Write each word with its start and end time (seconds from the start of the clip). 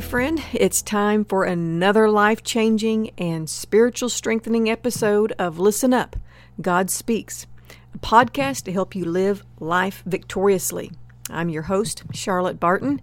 my 0.00 0.06
friend. 0.06 0.42
It's 0.54 0.80
time 0.80 1.26
for 1.26 1.44
another 1.44 2.08
life 2.08 2.42
changing 2.42 3.10
and 3.18 3.50
spiritual 3.50 4.08
strengthening 4.08 4.70
episode 4.70 5.32
of 5.32 5.58
Listen 5.58 5.92
Up 5.92 6.16
God 6.58 6.88
Speaks, 6.90 7.46
a 7.94 7.98
podcast 7.98 8.62
to 8.62 8.72
help 8.72 8.94
you 8.94 9.04
live 9.04 9.44
life 9.58 10.02
victoriously. 10.06 10.90
I'm 11.28 11.50
your 11.50 11.64
host, 11.64 12.04
Charlotte 12.14 12.58
Barton, 12.58 13.02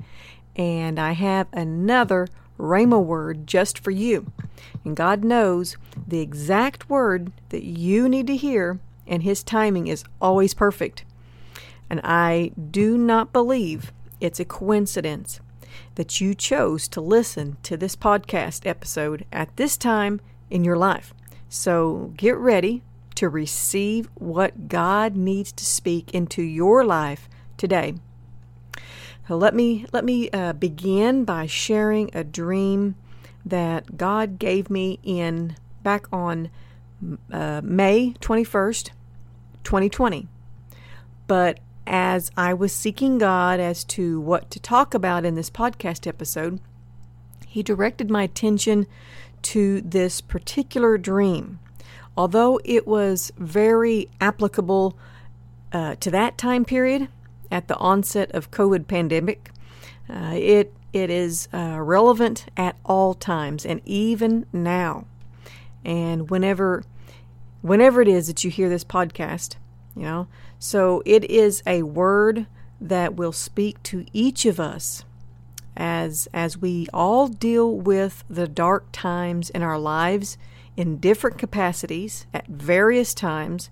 and 0.55 0.99
I 0.99 1.11
have 1.11 1.45
another 1.53 2.29
Rhema 2.57 3.03
word 3.03 3.45
just 3.45 3.77
for 3.77 3.91
you. 3.91 4.31
And 4.83 4.97
God 4.97 5.23
knows 5.23 5.77
the 6.07 6.21
exact 6.21 6.89
word 6.89 7.31
that 7.49 7.63
you 7.63 8.09
need 8.09 8.25
to 8.25 8.35
hear, 8.35 8.79
and 9.05 9.21
His 9.21 9.43
timing 9.43 9.85
is 9.85 10.03
always 10.19 10.55
perfect. 10.55 11.05
And 11.91 12.01
I 12.03 12.53
do 12.71 12.97
not 12.97 13.33
believe 13.33 13.93
it's 14.19 14.39
a 14.39 14.45
coincidence 14.45 15.41
that 15.97 16.21
you 16.21 16.35
chose 16.35 16.87
to 16.87 17.01
listen 17.01 17.57
to 17.63 17.75
this 17.75 17.95
podcast 17.95 18.67
episode 18.67 19.25
at 19.33 19.55
this 19.57 19.75
time 19.75 20.21
in 20.51 20.63
your 20.63 20.77
life. 20.77 21.11
So 21.49 22.13
get 22.15 22.37
ready 22.37 22.83
to 23.15 23.27
receive 23.27 24.07
what 24.13 24.67
God 24.67 25.15
needs 25.15 25.51
to 25.53 25.65
speak 25.65 26.13
into 26.13 26.43
your 26.43 26.85
life 26.85 27.27
today. 27.57 27.95
So 29.27 29.35
let 29.35 29.55
me 29.55 29.87
let 29.91 30.05
me 30.05 30.29
uh, 30.29 30.53
begin 30.53 31.25
by 31.25 31.47
sharing 31.47 32.11
a 32.13 32.23
dream 32.23 32.95
that 33.43 33.97
God 33.97 34.37
gave 34.37 34.69
me 34.69 34.99
in 35.01 35.55
back 35.81 36.05
on 36.13 36.51
uh, 37.31 37.61
May 37.63 38.13
21st, 38.21 38.91
2020. 39.63 40.27
But 41.25 41.59
as 41.87 42.31
I 42.35 42.53
was 42.53 42.73
seeking 42.73 43.17
God 43.17 43.59
as 43.59 43.83
to 43.85 44.19
what 44.19 44.51
to 44.51 44.59
talk 44.59 44.93
about 44.93 45.25
in 45.25 45.35
this 45.35 45.49
podcast 45.49 46.05
episode, 46.05 46.59
He 47.47 47.63
directed 47.63 48.11
my 48.11 48.23
attention 48.23 48.85
to 49.43 49.81
this 49.81 50.21
particular 50.21 50.97
dream. 50.97 51.59
Although 52.17 52.59
it 52.65 52.85
was 52.85 53.31
very 53.37 54.09
applicable 54.19 54.97
uh, 55.71 55.95
to 55.95 56.11
that 56.11 56.37
time 56.37 56.65
period 56.65 57.07
at 57.49 57.67
the 57.67 57.77
onset 57.77 58.31
of 58.31 58.51
COVID 58.51 58.87
pandemic, 58.87 59.51
uh, 60.09 60.33
it 60.33 60.73
it 60.93 61.09
is 61.09 61.47
uh, 61.53 61.79
relevant 61.79 62.47
at 62.57 62.75
all 62.85 63.13
times 63.13 63.65
and 63.65 63.81
even 63.85 64.45
now. 64.51 65.05
And 65.85 66.29
whenever 66.29 66.83
whenever 67.61 68.01
it 68.01 68.07
is 68.07 68.27
that 68.27 68.43
you 68.43 68.49
hear 68.49 68.69
this 68.69 68.83
podcast, 68.83 69.55
you 69.97 70.03
know, 70.03 70.27
so 70.59 71.01
it 71.05 71.23
is 71.25 71.63
a 71.65 71.83
word 71.83 72.47
that 72.79 73.15
will 73.15 73.31
speak 73.31 73.81
to 73.83 74.05
each 74.13 74.45
of 74.45 74.59
us 74.59 75.03
as 75.75 76.27
as 76.33 76.57
we 76.57 76.87
all 76.93 77.27
deal 77.27 77.75
with 77.75 78.23
the 78.29 78.47
dark 78.47 78.87
times 78.91 79.49
in 79.51 79.61
our 79.61 79.77
lives 79.77 80.37
in 80.75 80.97
different 80.97 81.37
capacities 81.37 82.25
at 82.33 82.47
various 82.47 83.13
times 83.13 83.69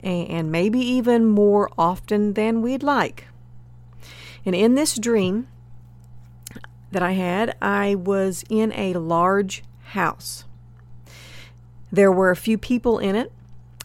and 0.00 0.50
maybe 0.50 0.80
even 0.80 1.26
more 1.26 1.70
often 1.78 2.32
than 2.32 2.60
we'd 2.60 2.82
like. 2.82 3.28
And 4.44 4.54
in 4.54 4.74
this 4.74 4.98
dream 4.98 5.46
that 6.90 7.02
I 7.02 7.12
had, 7.12 7.56
I 7.62 7.94
was 7.94 8.44
in 8.50 8.72
a 8.72 8.94
large 8.94 9.62
house. 9.84 10.44
There 11.90 12.10
were 12.10 12.30
a 12.30 12.36
few 12.36 12.58
people 12.58 12.98
in 12.98 13.14
it. 13.14 13.30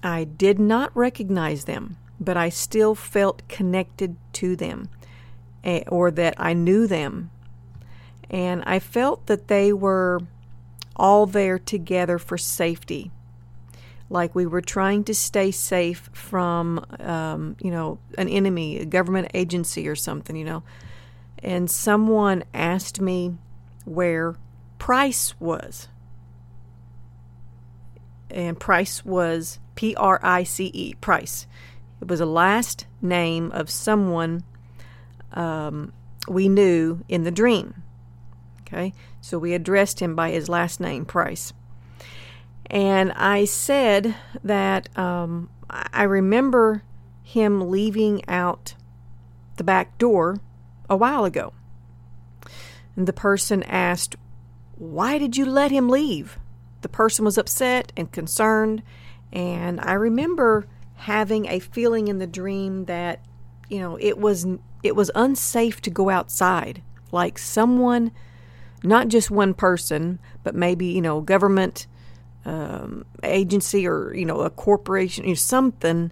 I 0.04 0.24
did 0.24 0.60
not 0.60 0.96
recognize 0.96 1.66
them 1.66 1.98
but 2.20 2.38
I 2.38 2.50
still 2.50 2.96
felt 2.96 3.48
connected 3.48 4.16
to 4.34 4.56
them 4.56 4.90
or 5.88 6.12
that 6.12 6.34
I 6.38 6.54
knew 6.54 6.88
them. 6.88 7.30
And 8.30 8.64
I 8.66 8.80
felt 8.80 9.28
that 9.28 9.48
they 9.48 9.72
were 9.72 10.22
all 10.96 11.26
there 11.26 11.60
together 11.60 12.18
for 12.18 12.38
safety. 12.38 13.12
Like 14.10 14.34
we 14.34 14.46
were 14.46 14.62
trying 14.62 15.04
to 15.06 15.14
stay 15.14 15.52
safe 15.52 16.10
from, 16.14 16.86
um, 17.00 17.58
you 17.62 17.72
know, 17.72 18.00
an 18.18 18.30
enemy, 18.30 18.80
a 18.80 18.86
government 18.86 19.30
agency 19.34 19.88
or 19.88 19.96
something, 19.96 20.36
you 20.36 20.46
know. 20.46 20.64
And 21.44 21.70
someone 21.70 22.44
asked 22.54 23.00
me 23.00 23.36
where 23.86 24.36
Price 24.80 25.40
was. 25.40 25.90
And 28.30 28.60
Price 28.60 29.06
was 29.06 29.60
P 29.78 29.96
R 29.96 30.20
I 30.22 30.44
C 30.44 30.70
E, 30.74 30.96
Price. 30.96 31.48
It 32.02 32.10
was 32.10 32.20
a 32.20 32.26
last 32.26 32.86
name 33.02 33.52
of 33.54 33.70
someone 33.70 34.44
um, 35.32 35.94
we 36.28 36.50
knew 36.50 37.06
in 37.08 37.24
the 37.24 37.32
dream. 37.32 37.84
Okay, 38.62 38.92
so 39.22 39.40
we 39.40 39.54
addressed 39.54 40.02
him 40.02 40.14
by 40.16 40.32
his 40.32 40.50
last 40.50 40.82
name, 40.82 41.06
Price. 41.06 41.54
And 42.66 43.14
I 43.14 43.46
said 43.46 44.16
that 44.44 44.90
um, 44.98 45.50
I 45.70 46.04
remember 46.04 46.84
him 47.24 47.70
leaving 47.70 48.28
out 48.28 48.74
the 49.56 49.64
back 49.64 49.98
door 49.98 50.42
a 50.90 50.98
while 50.98 51.24
ago. 51.24 51.54
And 52.96 53.08
the 53.08 53.14
person 53.14 53.64
asked, 53.64 54.16
Why 54.76 55.18
did 55.18 55.38
you 55.38 55.46
let 55.46 55.72
him 55.72 55.88
leave? 55.88 56.40
The 56.82 56.90
person 56.90 57.24
was 57.26 57.38
upset 57.38 57.94
and 57.96 58.12
concerned. 58.12 58.82
And 59.32 59.80
I 59.82 59.94
remember 59.94 60.68
having 60.96 61.46
a 61.48 61.60
feeling 61.60 62.08
in 62.08 62.18
the 62.18 62.28
dream 62.28 62.86
that 62.86 63.24
you 63.70 63.80
know 63.80 63.98
it 64.00 64.18
was 64.18 64.48
it 64.84 64.96
was 64.96 65.12
unsafe 65.16 65.82
to 65.82 65.90
go 65.90 66.10
outside. 66.10 66.82
Like 67.12 67.38
someone 67.38 68.12
not 68.84 69.08
just 69.08 69.32
one 69.32 69.54
person 69.54 70.20
but 70.44 70.56
maybe 70.56 70.86
you 70.86 71.02
know 71.02 71.22
government 71.22 71.88
um, 72.46 73.06
agency 73.24 73.88
or 73.88 74.14
you 74.16 74.26
know 74.26 74.42
a 74.42 74.50
corporation 74.50 75.30
or 75.30 75.36
something. 75.36 76.12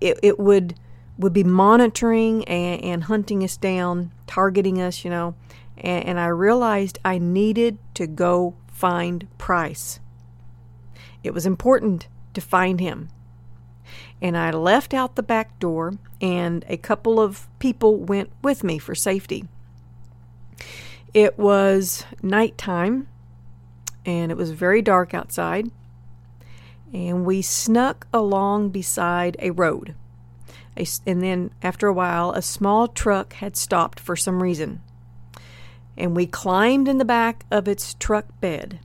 It, 0.00 0.18
it 0.22 0.38
would 0.38 0.74
would 1.18 1.32
be 1.32 1.44
monitoring 1.44 2.44
and, 2.44 2.82
and 2.84 3.04
hunting 3.04 3.42
us 3.42 3.56
down 3.56 4.12
targeting 4.26 4.80
us 4.80 5.04
you 5.04 5.10
know. 5.10 5.34
And, 5.78 6.04
and 6.06 6.20
i 6.20 6.26
realized 6.26 6.98
i 7.04 7.18
needed 7.18 7.78
to 7.94 8.06
go 8.06 8.54
find 8.76 9.26
price. 9.38 10.00
It 11.24 11.34
was 11.34 11.46
important 11.46 12.08
to 12.36 12.40
find 12.40 12.78
him 12.80 13.08
and 14.20 14.36
I 14.36 14.50
left 14.50 14.94
out 14.94 15.16
the 15.16 15.22
back 15.22 15.58
door, 15.58 15.94
and 16.20 16.64
a 16.68 16.76
couple 16.76 17.20
of 17.20 17.48
people 17.58 17.96
went 17.96 18.30
with 18.42 18.64
me 18.64 18.78
for 18.78 18.94
safety. 18.94 19.44
It 21.12 21.38
was 21.38 22.04
nighttime, 22.22 23.08
and 24.04 24.30
it 24.30 24.36
was 24.36 24.50
very 24.52 24.82
dark 24.82 25.12
outside, 25.12 25.70
and 26.92 27.24
we 27.24 27.42
snuck 27.42 28.06
along 28.12 28.70
beside 28.70 29.36
a 29.38 29.50
road. 29.50 29.94
and 31.06 31.22
then, 31.22 31.50
after 31.62 31.86
a 31.86 31.92
while, 31.92 32.32
a 32.32 32.42
small 32.42 32.86
truck 32.86 33.34
had 33.34 33.56
stopped 33.56 33.98
for 33.98 34.14
some 34.14 34.42
reason. 34.42 34.82
And 35.96 36.14
we 36.14 36.26
climbed 36.26 36.86
in 36.86 36.98
the 36.98 37.04
back 37.06 37.46
of 37.50 37.66
its 37.66 37.94
truck 37.94 38.26
bed. 38.42 38.78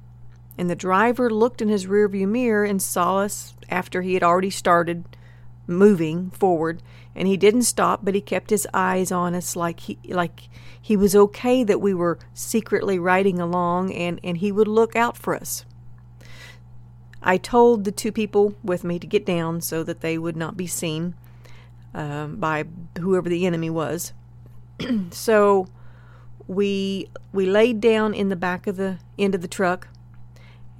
And 0.61 0.69
the 0.69 0.75
driver 0.75 1.31
looked 1.31 1.59
in 1.59 1.69
his 1.69 1.87
rearview 1.87 2.27
mirror 2.27 2.63
and 2.63 2.79
saw 2.79 3.17
us 3.17 3.55
after 3.67 4.03
he 4.03 4.13
had 4.13 4.21
already 4.21 4.51
started 4.51 5.17
moving 5.65 6.29
forward. 6.29 6.83
And 7.15 7.27
he 7.27 7.35
didn't 7.35 7.63
stop 7.63 8.05
but 8.05 8.13
he 8.13 8.21
kept 8.21 8.51
his 8.51 8.67
eyes 8.71 9.11
on 9.11 9.33
us 9.33 9.55
like 9.55 9.79
he 9.79 9.97
like 10.07 10.49
he 10.79 10.95
was 10.95 11.15
okay 11.15 11.63
that 11.63 11.81
we 11.81 11.95
were 11.95 12.19
secretly 12.35 12.99
riding 12.99 13.39
along 13.39 13.91
and 13.91 14.19
and 14.23 14.37
he 14.37 14.51
would 14.51 14.67
look 14.67 14.95
out 14.95 15.17
for 15.17 15.33
us. 15.33 15.65
I 17.23 17.37
told 17.37 17.83
the 17.83 17.91
two 17.91 18.11
people 18.11 18.53
with 18.63 18.83
me 18.83 18.99
to 18.99 19.07
get 19.07 19.25
down 19.25 19.61
so 19.61 19.83
that 19.83 20.01
they 20.01 20.19
would 20.19 20.37
not 20.37 20.57
be 20.57 20.67
seen 20.67 21.15
um, 21.95 22.35
by 22.35 22.65
whoever 22.99 23.29
the 23.29 23.47
enemy 23.47 23.71
was. 23.71 24.13
so 25.09 25.69
we 26.45 27.09
we 27.33 27.47
laid 27.47 27.81
down 27.81 28.13
in 28.13 28.29
the 28.29 28.35
back 28.35 28.67
of 28.67 28.77
the 28.77 28.99
end 29.17 29.33
of 29.33 29.41
the 29.41 29.47
truck 29.47 29.87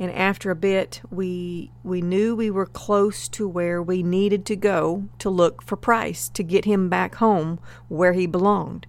and 0.01 0.12
after 0.13 0.50
a 0.50 0.56
bit 0.56 1.00
we 1.12 1.69
we 1.83 2.01
knew 2.01 2.36
we 2.36 2.50
were 2.50 2.65
close 2.65 3.30
to 3.30 3.48
where 3.48 3.83
we 3.83 4.01
needed 4.01 4.48
to 4.48 4.56
go 4.56 5.07
to 5.19 5.30
look 5.30 5.62
for 5.62 5.75
Price 5.75 6.27
to 6.30 6.42
get 6.42 6.65
him 6.65 6.89
back 6.89 7.15
home 7.15 7.59
where 7.88 8.13
he 8.13 8.25
belonged. 8.25 8.88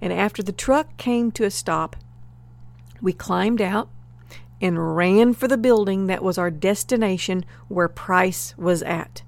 And 0.00 0.14
after 0.14 0.42
the 0.42 0.50
truck 0.50 0.96
came 0.96 1.30
to 1.32 1.44
a 1.44 1.50
stop, 1.50 1.94
we 3.02 3.12
climbed 3.12 3.60
out 3.60 3.90
and 4.62 4.96
ran 4.96 5.34
for 5.34 5.46
the 5.46 5.58
building 5.58 6.06
that 6.06 6.24
was 6.24 6.38
our 6.38 6.50
destination 6.50 7.44
where 7.68 7.86
Price 7.86 8.56
was 8.56 8.82
at. 8.82 9.22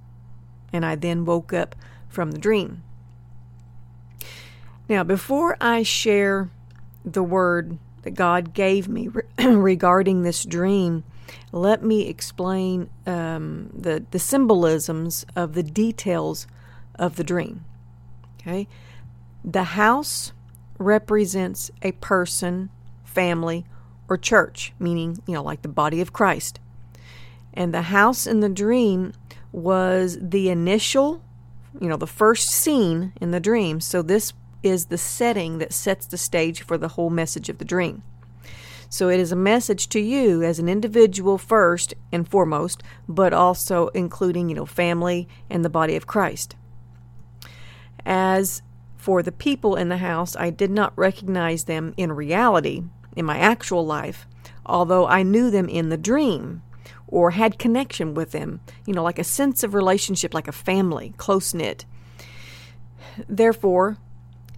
And 0.73 0.87
I 0.87 0.95
then 0.95 1.27
woke 1.27 1.53
up 1.53 1.77
from 2.09 2.31
the 2.31 2.39
dream. 2.39 2.83
Now, 4.89 5.05
before 5.05 5.59
I 5.61 5.83
share 5.83 6.49
the 7.05 7.23
word 7.23 7.77
that 8.07 8.15
God 8.15 8.55
gave 8.55 8.89
me 8.89 9.09
re- 9.09 9.25
regarding 9.45 10.23
this 10.23 10.45
dream, 10.45 11.03
let 11.51 11.83
me 11.83 12.07
explain 12.07 12.89
um, 13.05 13.69
the, 13.75 14.07
the 14.13 14.21
symbolisms 14.21 15.27
of 15.35 15.55
the 15.55 15.65
details 15.65 16.47
of 16.95 17.17
the 17.17 17.25
dream. 17.25 17.65
Okay? 18.41 18.69
The 19.45 19.65
house 19.65 20.33
represents 20.79 21.73
a 21.83 21.91
person 21.93 22.71
family, 23.03 23.65
or 24.09 24.17
church, 24.17 24.73
meaning, 24.79 25.21
you 25.27 25.35
know, 25.35 25.43
like 25.43 25.63
the 25.63 25.69
body 25.69 26.01
of 26.01 26.13
Christ. 26.13 26.61
And 27.53 27.75
the 27.75 27.83
house 27.83 28.25
in 28.25 28.39
the 28.39 28.49
dream 28.49 29.15
was 29.51 30.17
the 30.21 30.49
initial, 30.49 31.23
you 31.81 31.89
know, 31.89 31.97
the 31.97 32.07
first 32.07 32.51
scene 32.51 33.15
in 33.21 33.33
the 33.33 33.41
dream. 33.41 33.81
So 33.81 34.01
this 34.01 34.33
is 34.67 34.87
the 34.87 34.99
setting 34.99 35.59
that 35.59 35.73
sets 35.73 36.07
the 36.07 36.19
stage 36.19 36.63
for 36.63 36.77
the 36.77 36.89
whole 36.89 37.11
message 37.11 37.49
of 37.49 37.59
the 37.59 37.65
dream. 37.65 38.03
So 38.89 39.09
it 39.09 39.19
is 39.19 39.33
a 39.33 39.37
message 39.37 39.89
to 39.91 40.01
you 40.01 40.43
as 40.43 40.59
an 40.59 40.69
individual 40.69 41.39
first 41.39 41.95
and 42.13 42.29
foremost, 42.29 42.83
but 43.09 43.33
also 43.33 43.89
including, 43.89 44.49
you 44.49 44.55
know, 44.55 44.67
family 44.67 45.29
and 45.51 45.65
the 45.65 45.71
body 45.71 45.97
of 45.97 46.07
Christ. 46.07 46.55
As 48.05 48.63
for 48.97 49.23
the 49.23 49.33
people 49.33 49.77
in 49.77 49.89
the 49.89 49.99
house, 49.99 50.37
I 50.37 50.51
did 50.51 50.71
not 50.71 50.97
recognize 50.97 51.65
them 51.65 51.95
in 51.97 52.13
reality, 52.13 52.83
in 53.17 53.25
my 53.25 53.39
actual 53.39 53.85
life, 53.85 54.27
although 54.65 55.07
I 55.07 55.23
knew 55.23 55.51
them 55.51 55.69
in 55.69 55.89
the 55.89 55.97
dream 55.97 56.63
or 57.09 57.33
had 57.33 57.59
connection 57.59 58.15
with 58.15 58.33
them, 58.33 58.61
you 58.85 58.93
know, 58.93 59.03
like 59.03 59.19
a 59.19 59.25
sense 59.25 59.63
of 59.63 59.75
relationship, 59.75 60.35
like 60.35 60.49
a 60.49 60.53
family, 60.53 61.15
close 61.17 61.55
knit. 61.55 61.85
Therefore, 63.29 63.99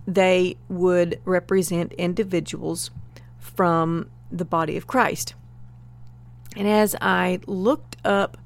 they 0.09 0.57
would 0.71 1.21
represent 1.27 1.93
individuals 1.93 2.91
from 3.39 4.11
the 4.33 4.45
body 4.47 4.75
of 4.79 4.87
Christ. 4.87 5.35
And 6.57 6.67
as 6.67 6.97
I 6.99 7.41
looked 7.47 7.99
up 8.07 8.39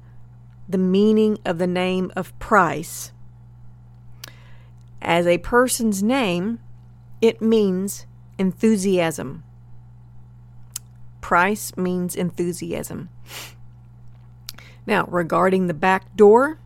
the 0.67 0.77
meaning 0.77 1.37
of 1.45 1.59
the 1.59 1.67
name 1.67 2.11
of 2.17 2.37
Price, 2.37 3.13
as 5.01 5.25
a 5.25 5.37
person's 5.37 6.03
name, 6.03 6.59
it 7.21 7.41
means 7.41 8.07
enthusiasm. 8.37 9.45
Price 11.21 11.77
means 11.77 12.13
enthusiasm. 12.13 13.07
Now, 14.85 15.05
regarding 15.05 15.67
the 15.67 15.73
back 15.73 16.13
door, 16.17 16.59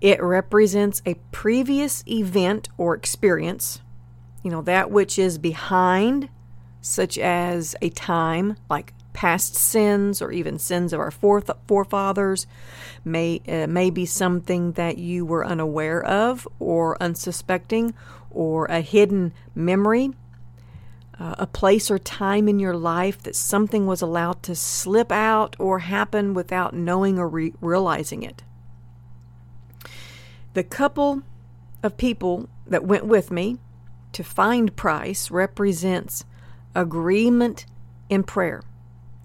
it 0.00 0.22
represents 0.22 1.02
a 1.04 1.14
previous 1.30 2.04
event 2.06 2.68
or 2.78 2.94
experience, 2.94 3.80
you 4.42 4.50
know, 4.50 4.62
that 4.62 4.90
which 4.90 5.18
is 5.18 5.38
behind, 5.38 6.28
such 6.80 7.18
as 7.18 7.76
a 7.82 7.90
time 7.90 8.56
like 8.68 8.94
past 9.12 9.54
sins 9.54 10.22
or 10.22 10.32
even 10.32 10.58
sins 10.58 10.92
of 10.92 11.00
our 11.00 11.10
forefathers, 11.10 12.46
may, 13.04 13.42
uh, 13.46 13.66
may 13.66 13.90
be 13.90 14.06
something 14.06 14.72
that 14.72 14.96
you 14.96 15.24
were 15.26 15.44
unaware 15.44 16.02
of 16.02 16.48
or 16.58 17.00
unsuspecting, 17.02 17.92
or 18.30 18.66
a 18.66 18.80
hidden 18.80 19.32
memory 19.54 20.10
uh, 21.20 21.34
a 21.38 21.46
place 21.46 21.90
or 21.90 21.98
time 21.98 22.48
in 22.48 22.58
your 22.58 22.74
life 22.74 23.22
that 23.22 23.36
something 23.36 23.86
was 23.86 24.00
allowed 24.00 24.42
to 24.42 24.54
slip 24.54 25.12
out 25.12 25.54
or 25.58 25.80
happen 25.80 26.32
without 26.32 26.72
knowing 26.72 27.18
or 27.18 27.28
re- 27.28 27.52
realizing 27.60 28.22
it. 28.22 28.42
The 30.52 30.64
couple 30.64 31.22
of 31.82 31.96
people 31.96 32.48
that 32.66 32.84
went 32.84 33.06
with 33.06 33.30
me 33.30 33.58
to 34.12 34.24
find 34.24 34.74
Price 34.74 35.30
represents 35.30 36.24
agreement 36.74 37.66
in 38.08 38.24
prayer, 38.24 38.62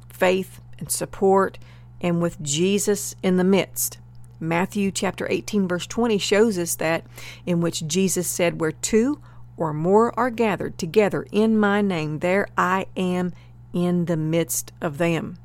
faith 0.08 0.62
and 0.78 0.92
support, 0.92 1.58
and 2.00 2.22
with 2.22 2.42
Jesus 2.42 3.16
in 3.24 3.38
the 3.38 3.44
midst. 3.44 3.98
Matthew 4.40 4.92
chapter 4.92 5.28
18 5.30 5.68
verse 5.68 5.88
20 5.88 6.18
shows 6.20 6.60
us 6.60 6.76
that 6.76 7.06
in 7.46 7.62
which 7.62 7.88
Jesus 7.88 8.28
said 8.28 8.60
where 8.60 8.72
two 8.72 9.20
or 9.58 9.74
more 9.74 10.18
are 10.20 10.30
gathered 10.30 10.78
together 10.78 11.26
in 11.32 11.58
my 11.58 11.82
name, 11.82 12.20
there 12.20 12.48
I 12.58 12.86
am 12.96 13.34
in 13.74 14.06
the 14.06 14.18
midst 14.18 14.74
of 14.82 14.98
them. 15.00 15.38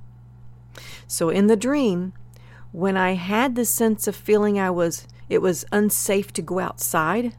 So 1.06 1.30
in 1.30 1.46
the 1.46 1.56
dream, 1.56 2.12
when 2.72 2.96
I 2.96 3.12
had 3.12 3.54
the 3.54 3.64
sense 3.64 4.06
of 4.06 4.14
feeling 4.14 4.58
I 4.58 4.70
was 4.70 5.06
it 5.30 5.40
was 5.40 5.64
unsafe 5.72 6.32
to 6.34 6.42
go 6.42 6.58
outside, 6.58 7.34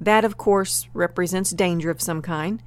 that 0.00 0.24
of 0.24 0.38
course 0.38 0.88
represents 0.94 1.50
danger 1.50 1.90
of 1.90 2.00
some 2.00 2.22
kind, 2.22 2.62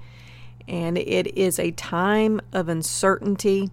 and 0.67 0.97
it 0.97 1.35
is 1.35 1.57
a 1.57 1.71
time 1.71 2.39
of 2.51 2.69
uncertainty 2.69 3.71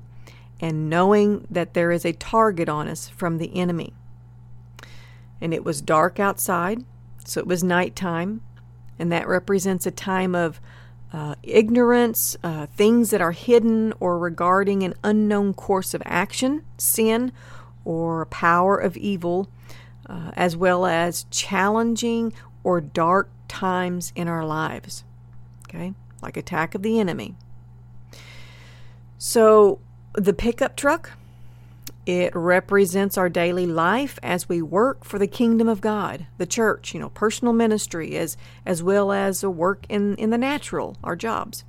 and 0.61 0.89
knowing 0.89 1.47
that 1.51 1.75
there 1.75 1.91
is 1.91 2.05
a 2.05 2.13
target 2.13 2.69
on 2.69 2.87
us 2.87 3.09
from 3.09 3.39
the 3.39 3.55
enemy. 3.57 3.93
And 5.41 5.53
it 5.53 5.65
was 5.65 5.81
dark 5.81 6.21
outside, 6.21 6.85
so 7.25 7.41
it 7.41 7.47
was 7.47 7.65
nighttime, 7.65 8.43
and 8.99 9.11
that 9.11 9.27
represents 9.27 9.87
a 9.87 9.91
time 9.91 10.35
of 10.35 10.61
uh, 11.13 11.35
ignorance, 11.43 12.37
uh, 12.45 12.67
things 12.67 13.11
that 13.11 13.21
are 13.21 13.33
hidden 13.33 13.93
or 13.99 14.19
regarding 14.19 14.85
an 14.85 14.95
unknown 15.03 15.55
course 15.55 15.95
of 15.95 16.03
action, 16.05 16.65
sin, 16.79 17.33
or 17.85 18.27
power 18.27 18.77
of 18.77 18.97
evil, 18.97 19.49
uh, 20.11 20.33
as 20.35 20.57
well 20.57 20.85
as 20.87 21.25
challenging 21.31 22.33
or 22.65 22.81
dark 22.81 23.31
times 23.49 24.13
in 24.17 24.29
our 24.29 24.45
lives. 24.45 25.05
Okay, 25.69 25.95
like 26.21 26.37
attack 26.37 26.75
of 26.75 26.83
the 26.83 26.99
enemy. 26.99 27.37
So 29.19 29.79
the 30.15 30.33
pickup 30.33 30.77
truck 30.77 31.13
it 32.07 32.35
represents 32.35 33.17
our 33.17 33.29
daily 33.29 33.67
life 33.67 34.19
as 34.23 34.49
we 34.49 34.61
work 34.61 35.05
for 35.05 35.19
the 35.19 35.27
kingdom 35.27 35.69
of 35.69 35.81
God, 35.81 36.27
the 36.39 36.47
church, 36.47 36.93
you 36.93 36.99
know, 36.99 37.11
personal 37.11 37.53
ministry 37.53 38.17
as 38.17 38.37
as 38.67 38.83
well 38.83 39.13
as 39.13 39.45
a 39.45 39.51
work 39.51 39.85
in 39.89 40.17
in 40.17 40.31
the 40.31 40.39
natural, 40.39 40.97
our 41.05 41.15
jobs. 41.15 41.65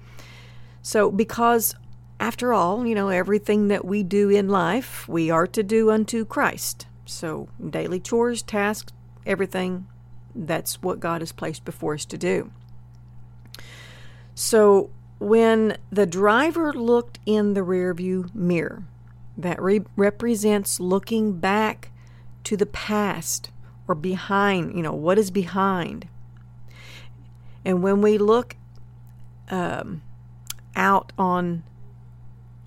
So 0.82 1.12
because 1.12 1.76
after 2.20 2.54
all, 2.54 2.86
you 2.88 2.96
know, 2.96 3.10
everything 3.10 3.68
that 3.68 3.86
we 3.86 4.04
do 4.04 4.30
in 4.30 4.48
life, 4.48 5.08
we 5.08 5.30
are 5.30 5.48
to 5.48 5.64
do 5.64 5.92
unto 5.92 6.26
Christ. 6.26 6.88
So 7.12 7.50
daily 7.70 8.00
chores, 8.00 8.42
tasks, 8.42 8.94
everything 9.26 9.88
that's 10.34 10.82
what 10.82 11.00
God 11.00 11.22
has 11.22 11.32
placed 11.32 11.66
before 11.66 11.94
us 11.94 12.06
to 12.06 12.18
do. 12.18 12.52
So 14.34 14.90
when 15.20 15.78
the 15.92 16.06
driver 16.06 16.74
looked 16.74 17.20
in 17.26 17.54
the 17.54 17.62
rearview 17.62 18.34
mirror, 18.34 18.84
that 19.38 19.62
re- 19.62 19.86
represents 19.96 20.80
looking 20.80 21.34
back 21.34 21.92
to 22.46 22.58
the 22.58 22.66
past 22.66 23.52
or 23.88 23.96
behind, 23.96 24.76
you 24.76 24.82
know, 24.82 24.94
what 24.94 25.18
is 25.18 25.32
behind. 25.32 26.08
And 27.64 27.84
when 27.84 28.02
we 28.02 28.18
look 28.18 28.56
um, 29.50 30.02
out 30.76 31.12
on 31.18 31.64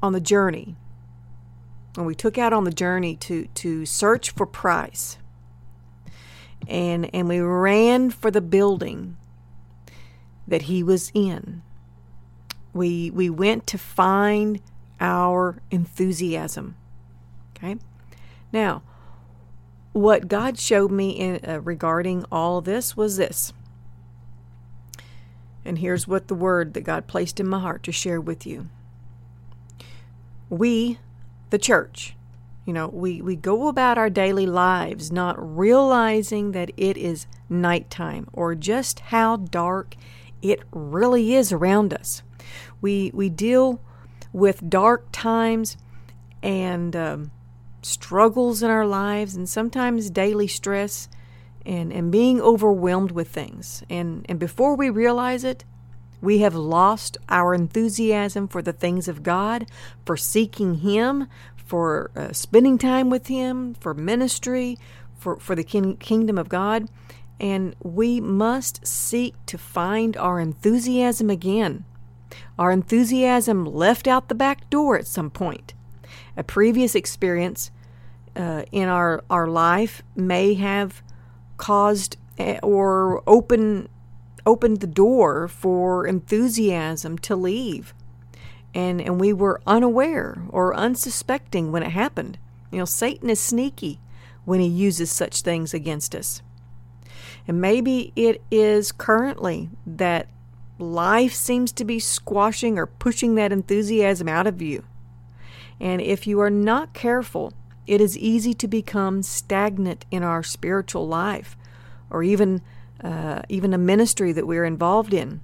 on 0.03 0.13
the 0.13 0.21
journey, 0.21 0.77
when 1.95 2.07
we 2.07 2.15
took 2.15 2.39
out 2.39 2.53
on 2.53 2.65
the 2.65 2.73
journey 2.73 3.17
to 3.17 3.47
to 3.55 3.87
search 3.87 4.31
for 4.31 4.47
Price, 4.47 5.19
and 6.69 7.13
and 7.15 7.29
we 7.29 7.41
ran 7.41 8.11
for 8.11 8.31
the 8.31 8.41
building 8.41 9.17
that 10.47 10.63
he 10.63 10.83
was 10.83 11.11
in. 11.15 11.63
We 12.73 13.11
we 13.11 13.31
went 13.31 13.67
to 13.69 13.79
find 13.79 14.61
our 15.01 15.61
enthusiasm. 15.71 16.77
Okay? 17.57 17.77
Now, 18.53 18.83
what 19.93 20.29
God 20.29 20.59
showed 20.59 20.91
me 20.91 21.11
in, 21.11 21.41
uh, 21.47 21.61
regarding 21.61 22.25
all 22.31 22.61
this 22.61 22.97
was 22.97 23.17
this. 23.17 23.53
And 25.65 25.79
here's 25.79 26.07
what 26.07 26.29
the 26.29 26.35
word 26.35 26.75
that 26.75 26.83
God 26.83 27.07
placed 27.07 27.41
in 27.41 27.49
my 27.49 27.61
heart 27.61 27.83
to 27.85 27.93
share 27.93 28.21
with 28.21 28.47
you. 28.47 28.69
We, 30.51 30.99
the 31.51 31.59
church, 31.59 32.17
you 32.65 32.73
know, 32.73 32.89
we, 32.89 33.21
we 33.21 33.37
go 33.37 33.69
about 33.69 33.99
our 33.99 34.11
daily 34.11 34.47
lives 34.47 35.13
not 35.13 35.37
realizing 35.39 36.53
that 36.53 36.71
it 36.77 36.97
is 36.97 37.27
nighttime 37.49 38.29
or 38.33 38.55
just 38.55 39.01
how 39.01 39.37
dark 39.37 39.97
it 40.41 40.63
really 40.73 41.35
is 41.35 41.53
around 41.53 41.93
us. 41.93 42.23
We, 42.81 43.11
we 43.15 43.29
deal 43.29 43.81
with 44.33 44.69
dark 44.69 45.07
times 45.13 45.77
and 46.43 46.95
um, 46.97 47.31
struggles 47.83 48.63
in 48.63 48.71
our 48.71 48.87
lives 48.87 49.35
and 49.35 49.49
sometimes 49.49 50.11
daily 50.11 50.49
stress 50.49 51.09
and, 51.65 51.93
and 51.93 52.11
being 52.11 52.41
overwhelmed 52.41 53.11
with 53.11 53.29
things. 53.29 53.83
And, 53.89 54.27
and 54.29 54.39
before 54.39 54.77
we 54.77 54.91
realize 54.91 55.45
it, 55.45 55.65
we 56.21 56.39
have 56.39 56.55
lost 56.55 57.17
our 57.29 57.55
enthusiasm 57.55 58.49
for 58.49 58.63
the 58.63 58.73
things 58.73 59.09
of 59.09 59.23
God, 59.23 59.67
for 60.05 60.17
seeking 60.17 60.77
Him, 60.77 61.29
for 61.57 62.11
uh, 62.17 62.33
spending 62.33 62.79
time 62.79 63.11
with 63.11 63.27
Him, 63.27 63.75
for 63.75 63.95
ministry, 63.95 64.79
for, 65.19 65.39
for 65.39 65.55
the 65.55 65.65
king, 65.65 65.97
kingdom 65.97 66.39
of 66.39 66.49
God. 66.49 66.89
And 67.41 67.75
we 67.83 68.21
must 68.21 68.87
seek 68.87 69.35
to 69.47 69.59
find 69.59 70.17
our 70.17 70.39
enthusiasm 70.39 71.31
again. 71.31 71.85
Our 72.59 72.71
enthusiasm 72.71 73.65
left 73.65 74.07
out 74.07 74.29
the 74.29 74.35
back 74.35 74.69
door 74.71 74.97
at 74.99 75.07
some 75.07 75.31
point. 75.31 75.75
A 76.37 76.45
previous 76.45 76.95
experience 76.95 77.71
uh, 78.37 78.65
in 78.73 78.89
our, 78.89 79.25
our 79.31 79.49
life 79.49 80.03
may 80.15 80.55
have 80.55 81.03
caused 81.57 82.17
eh, 82.39 82.59
or 82.63 83.23
open, 83.27 83.89
opened 84.47 84.81
the 84.81 84.87
door 84.87 85.49
for 85.49 86.07
enthusiasm 86.07 87.19
to 87.19 87.37
leave. 87.37 87.95
and, 88.75 89.01
and 89.01 89.21
we 89.21 89.33
were 89.33 89.61
unaware 89.67 90.43
or 90.49 90.75
unsuspecting 90.75 91.71
when 91.71 91.83
it 91.83 91.91
happened. 91.91 92.39
You 92.71 92.79
know, 92.81 92.85
Satan 92.85 93.31
is 93.31 93.39
sneaky 93.39 94.01
when 94.45 94.61
he 94.61 94.67
uses 94.67 95.11
such 95.11 95.43
things 95.43 95.73
against 95.73 96.15
us. 96.15 96.43
And 97.47 97.61
maybe 97.61 98.13
it 98.17 98.43
is 98.51 98.91
currently 98.91 99.71
that 99.87 100.29
life 100.79 101.33
seems 101.35 101.71
to 101.73 101.85
be 101.85 102.01
squashing 102.01 102.79
or 102.79 102.87
pushing 102.87 103.37
that 103.37 103.53
enthusiasm 103.53 104.29
out 104.29 104.47
of 104.47 104.61
you. 104.61 104.85
And 105.79 106.01
if 106.01 106.27
you 106.27 106.41
are 106.41 106.51
not 106.51 106.95
careful, 106.95 107.53
it 107.87 108.01
is 108.01 108.19
easy 108.19 108.55
to 108.55 108.67
become 108.67 109.23
stagnant 109.23 110.05
in 110.11 110.23
our 110.23 110.43
spiritual 110.43 111.07
life 111.07 111.57
or 112.11 112.23
even 112.23 112.63
uh, 113.03 113.43
even 113.49 113.75
a 113.75 113.79
ministry 113.79 114.33
that 114.33 114.47
we're 114.47 114.65
involved 114.65 115.13
in. 115.13 115.41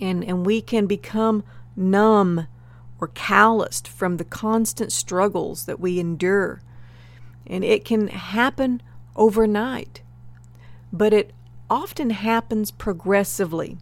And, 0.00 0.24
and 0.24 0.44
we 0.44 0.60
can 0.60 0.86
become 0.86 1.44
numb 1.76 2.46
or 3.00 3.08
calloused 3.08 3.88
from 3.88 4.16
the 4.16 4.24
constant 4.24 4.92
struggles 4.92 5.66
that 5.66 5.80
we 5.80 5.98
endure. 5.98 6.62
And 7.46 7.64
it 7.64 7.84
can 7.84 8.08
happen 8.08 8.82
overnight, 9.16 10.02
but 10.92 11.12
it 11.12 11.32
often 11.68 12.10
happens 12.10 12.70
progressively 12.70 13.78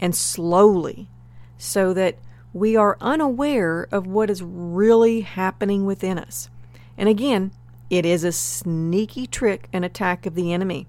and 0.00 0.14
slowly 0.14 1.08
so 1.56 1.94
that 1.94 2.16
we 2.52 2.76
are 2.76 2.98
unaware 3.00 3.88
of 3.90 4.06
what 4.06 4.28
is 4.28 4.42
really 4.42 5.20
happening 5.22 5.86
within 5.86 6.18
us. 6.18 6.50
And 6.98 7.08
again, 7.08 7.52
it 7.88 8.04
is 8.04 8.24
a 8.24 8.32
sneaky 8.32 9.26
trick 9.26 9.68
and 9.72 9.84
attack 9.84 10.26
of 10.26 10.34
the 10.34 10.52
enemy. 10.52 10.86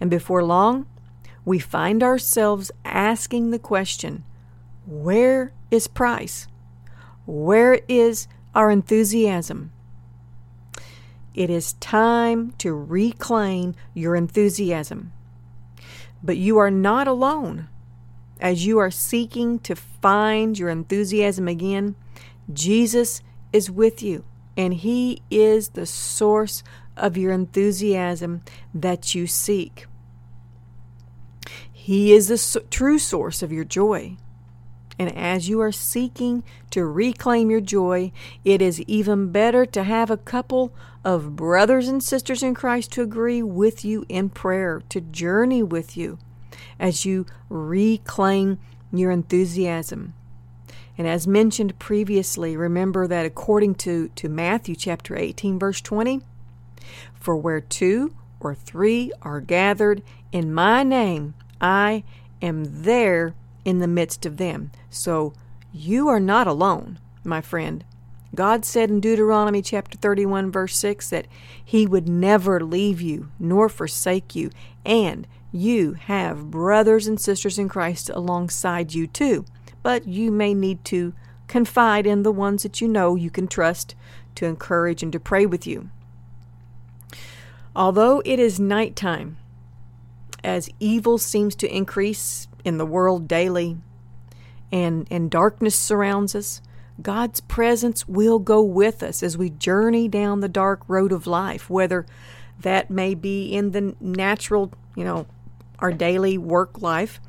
And 0.00 0.10
before 0.10 0.42
long, 0.42 0.86
we 1.44 1.58
find 1.58 2.02
ourselves 2.02 2.70
asking 2.84 3.50
the 3.50 3.58
question 3.58 4.24
where 4.86 5.52
is 5.70 5.86
Price? 5.86 6.48
Where 7.24 7.80
is 7.88 8.26
our 8.54 8.70
enthusiasm? 8.70 9.72
It 11.34 11.48
is 11.48 11.74
time 11.74 12.52
to 12.58 12.74
reclaim 12.74 13.74
your 13.94 14.16
enthusiasm. 14.16 15.12
But 16.22 16.36
you 16.36 16.58
are 16.58 16.70
not 16.70 17.08
alone. 17.08 17.68
As 18.40 18.66
you 18.66 18.78
are 18.78 18.90
seeking 18.90 19.60
to 19.60 19.76
find 19.76 20.58
your 20.58 20.68
enthusiasm 20.68 21.48
again, 21.48 21.94
Jesus 22.52 23.22
is 23.52 23.70
with 23.70 24.02
you, 24.02 24.24
and 24.56 24.74
He 24.74 25.22
is 25.30 25.70
the 25.70 25.86
source 25.86 26.62
of 26.96 27.16
your 27.16 27.32
enthusiasm 27.32 28.42
that 28.74 29.14
you 29.14 29.26
seek. 29.26 29.86
He 31.72 32.12
is 32.12 32.28
the 32.28 32.60
true 32.70 32.98
source 32.98 33.42
of 33.42 33.52
your 33.52 33.64
joy. 33.64 34.16
And 34.98 35.16
as 35.16 35.48
you 35.48 35.60
are 35.60 35.72
seeking 35.72 36.44
to 36.70 36.84
reclaim 36.84 37.50
your 37.50 37.60
joy, 37.60 38.12
it 38.44 38.62
is 38.62 38.80
even 38.82 39.32
better 39.32 39.66
to 39.66 39.82
have 39.82 40.10
a 40.10 40.16
couple 40.16 40.72
of 41.04 41.34
brothers 41.34 41.88
and 41.88 42.02
sisters 42.02 42.42
in 42.42 42.54
Christ 42.54 42.92
to 42.92 43.02
agree 43.02 43.42
with 43.42 43.84
you 43.84 44.04
in 44.08 44.28
prayer, 44.28 44.82
to 44.90 45.00
journey 45.00 45.62
with 45.62 45.96
you 45.96 46.18
as 46.78 47.04
you 47.04 47.26
reclaim 47.48 48.58
your 48.92 49.10
enthusiasm. 49.10 50.14
And 50.96 51.08
as 51.08 51.26
mentioned 51.26 51.78
previously, 51.78 52.56
remember 52.56 53.06
that 53.08 53.26
according 53.26 53.76
to, 53.76 54.08
to 54.14 54.28
Matthew 54.28 54.76
chapter 54.76 55.16
18, 55.16 55.58
verse 55.58 55.80
20, 55.80 56.20
for 57.22 57.36
where 57.36 57.60
two 57.60 58.14
or 58.40 58.54
three 58.54 59.12
are 59.22 59.40
gathered 59.40 60.02
in 60.32 60.52
my 60.52 60.82
name, 60.82 61.34
I 61.60 62.02
am 62.40 62.82
there 62.82 63.34
in 63.64 63.78
the 63.78 63.86
midst 63.86 64.26
of 64.26 64.36
them. 64.38 64.72
So 64.90 65.32
you 65.72 66.08
are 66.08 66.20
not 66.20 66.48
alone, 66.48 66.98
my 67.22 67.40
friend. 67.40 67.84
God 68.34 68.64
said 68.64 68.90
in 68.90 69.00
Deuteronomy 69.00 69.62
chapter 69.62 69.96
31, 69.96 70.50
verse 70.50 70.76
6, 70.76 71.10
that 71.10 71.26
He 71.62 71.86
would 71.86 72.08
never 72.08 72.60
leave 72.60 73.00
you 73.00 73.30
nor 73.38 73.68
forsake 73.68 74.34
you, 74.34 74.50
and 74.84 75.26
you 75.52 75.92
have 75.92 76.50
brothers 76.50 77.06
and 77.06 77.20
sisters 77.20 77.58
in 77.58 77.68
Christ 77.68 78.10
alongside 78.10 78.94
you 78.94 79.06
too. 79.06 79.44
But 79.82 80.08
you 80.08 80.32
may 80.32 80.54
need 80.54 80.84
to 80.86 81.12
confide 81.46 82.06
in 82.06 82.22
the 82.22 82.32
ones 82.32 82.62
that 82.62 82.80
you 82.80 82.88
know 82.88 83.14
you 83.14 83.30
can 83.30 83.46
trust 83.46 83.94
to 84.36 84.46
encourage 84.46 85.02
and 85.02 85.12
to 85.12 85.20
pray 85.20 85.44
with 85.44 85.66
you. 85.66 85.90
Although 87.74 88.22
it 88.24 88.38
is 88.38 88.60
nighttime, 88.60 89.38
as 90.44 90.68
evil 90.78 91.18
seems 91.18 91.54
to 91.56 91.74
increase 91.74 92.48
in 92.64 92.78
the 92.78 92.86
world 92.86 93.26
daily 93.26 93.78
and, 94.70 95.06
and 95.10 95.30
darkness 95.30 95.74
surrounds 95.74 96.34
us, 96.34 96.60
God's 97.00 97.40
presence 97.40 98.06
will 98.06 98.38
go 98.38 98.62
with 98.62 99.02
us 99.02 99.22
as 99.22 99.38
we 99.38 99.50
journey 99.50 100.08
down 100.08 100.40
the 100.40 100.48
dark 100.48 100.82
road 100.86 101.12
of 101.12 101.26
life, 101.26 101.70
whether 101.70 102.06
that 102.60 102.90
may 102.90 103.14
be 103.14 103.54
in 103.54 103.70
the 103.70 103.96
natural, 104.00 104.72
you 104.94 105.04
know, 105.04 105.26
our 105.78 105.92
daily 105.92 106.36
work 106.36 106.82
life, 106.82 107.20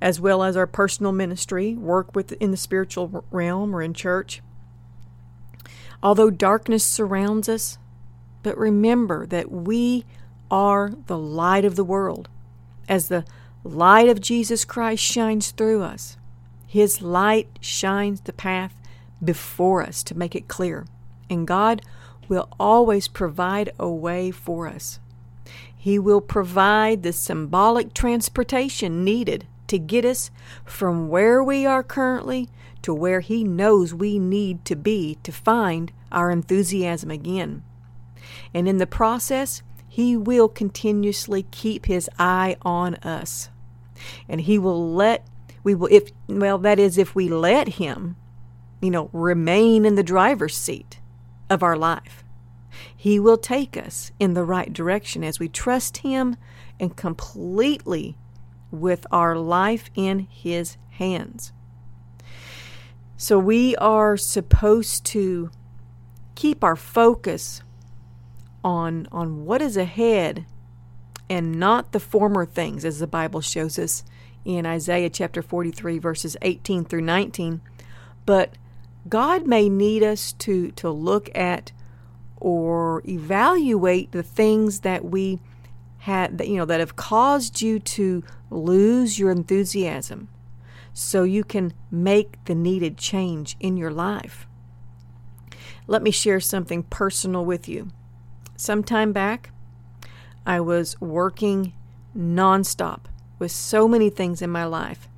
as 0.00 0.20
well 0.20 0.42
as 0.42 0.56
our 0.56 0.66
personal 0.66 1.12
ministry, 1.12 1.74
work 1.74 2.14
with 2.14 2.32
in 2.32 2.50
the 2.50 2.56
spiritual 2.56 3.24
realm 3.30 3.74
or 3.74 3.82
in 3.82 3.94
church. 3.94 4.42
Although 6.02 6.30
darkness 6.30 6.84
surrounds 6.84 7.48
us, 7.48 7.78
but 8.42 8.56
remember 8.56 9.26
that 9.26 9.50
we 9.50 10.04
are 10.50 10.92
the 11.06 11.18
light 11.18 11.64
of 11.64 11.76
the 11.76 11.84
world. 11.84 12.28
As 12.88 13.08
the 13.08 13.24
light 13.64 14.08
of 14.08 14.20
Jesus 14.20 14.64
Christ 14.64 15.02
shines 15.02 15.50
through 15.50 15.82
us, 15.82 16.16
His 16.66 17.02
light 17.02 17.48
shines 17.60 18.22
the 18.22 18.32
path 18.32 18.74
before 19.22 19.82
us 19.82 20.02
to 20.04 20.16
make 20.16 20.34
it 20.34 20.48
clear. 20.48 20.86
And 21.28 21.46
God 21.46 21.82
will 22.28 22.48
always 22.58 23.08
provide 23.08 23.70
a 23.78 23.88
way 23.88 24.30
for 24.30 24.66
us. 24.66 25.00
He 25.76 25.98
will 25.98 26.20
provide 26.20 27.02
the 27.02 27.12
symbolic 27.12 27.94
transportation 27.94 29.04
needed 29.04 29.46
to 29.68 29.78
get 29.78 30.04
us 30.04 30.30
from 30.64 31.08
where 31.08 31.42
we 31.42 31.66
are 31.66 31.82
currently 31.82 32.48
to 32.82 32.94
where 32.94 33.20
He 33.20 33.44
knows 33.44 33.94
we 33.94 34.18
need 34.18 34.64
to 34.64 34.76
be 34.76 35.18
to 35.22 35.32
find 35.32 35.92
our 36.10 36.30
enthusiasm 36.30 37.10
again. 37.10 37.62
And 38.52 38.68
in 38.68 38.78
the 38.78 38.86
process, 38.86 39.62
he 39.88 40.16
will 40.16 40.48
continuously 40.48 41.44
keep 41.50 41.86
his 41.86 42.08
eye 42.18 42.56
on 42.62 42.94
us. 42.96 43.48
And 44.28 44.42
he 44.42 44.58
will 44.58 44.94
let 44.94 45.26
we 45.64 45.74
will 45.74 45.88
if 45.90 46.10
well 46.28 46.58
that 46.58 46.78
is 46.78 46.98
if 46.98 47.14
we 47.14 47.28
let 47.28 47.68
him 47.68 48.16
you 48.80 48.90
know 48.90 49.10
remain 49.12 49.84
in 49.84 49.96
the 49.96 50.04
driver's 50.04 50.56
seat 50.56 51.00
of 51.50 51.62
our 51.62 51.76
life. 51.76 52.22
He 52.96 53.18
will 53.18 53.38
take 53.38 53.76
us 53.76 54.12
in 54.20 54.34
the 54.34 54.44
right 54.44 54.72
direction 54.72 55.24
as 55.24 55.40
we 55.40 55.48
trust 55.48 55.98
him 55.98 56.36
and 56.78 56.96
completely 56.96 58.16
with 58.70 59.06
our 59.10 59.36
life 59.36 59.90
in 59.94 60.28
his 60.30 60.76
hands. 60.90 61.52
So 63.16 63.38
we 63.38 63.74
are 63.76 64.16
supposed 64.16 65.04
to 65.06 65.50
keep 66.34 66.62
our 66.62 66.76
focus 66.76 67.62
on 68.64 69.08
on 69.12 69.44
what 69.44 69.62
is 69.62 69.76
ahead 69.76 70.46
and 71.30 71.58
not 71.58 71.92
the 71.92 72.00
former 72.00 72.46
things 72.46 72.84
as 72.84 72.98
the 72.98 73.06
Bible 73.06 73.40
shows 73.40 73.78
us 73.78 74.04
in 74.44 74.66
Isaiah 74.66 75.10
chapter 75.10 75.42
43 75.42 75.98
verses 75.98 76.36
18 76.42 76.84
through 76.84 77.02
19 77.02 77.60
but 78.26 78.54
God 79.08 79.46
may 79.46 79.68
need 79.68 80.02
us 80.02 80.32
to 80.34 80.70
to 80.72 80.90
look 80.90 81.30
at 81.36 81.72
or 82.36 83.02
evaluate 83.06 84.12
the 84.12 84.22
things 84.22 84.80
that 84.80 85.04
we 85.04 85.40
had 85.98 86.38
that 86.38 86.48
you 86.48 86.56
know 86.56 86.64
that 86.64 86.80
have 86.80 86.96
caused 86.96 87.60
you 87.60 87.78
to 87.78 88.22
lose 88.50 89.18
your 89.18 89.30
enthusiasm 89.30 90.28
so 90.92 91.22
you 91.22 91.44
can 91.44 91.72
make 91.90 92.42
the 92.46 92.54
needed 92.54 92.96
change 92.96 93.56
in 93.60 93.76
your 93.76 93.90
life. 93.90 94.46
Let 95.86 96.02
me 96.02 96.10
share 96.10 96.40
something 96.40 96.82
personal 96.82 97.44
with 97.44 97.68
you 97.68 97.90
some 98.58 98.82
time 98.82 99.12
back, 99.12 99.50
I 100.44 100.60
was 100.60 101.00
working 101.00 101.72
nonstop 102.16 103.02
with 103.38 103.52
so 103.52 103.86
many 103.86 104.10
things 104.10 104.42
in 104.42 104.50
my 104.50 104.64
life. 104.64 105.08